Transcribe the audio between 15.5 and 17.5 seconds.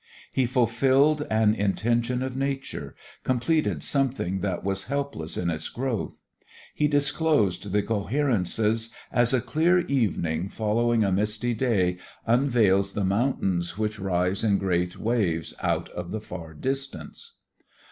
out of the far distance.